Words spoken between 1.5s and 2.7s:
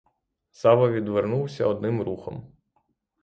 одним рухом.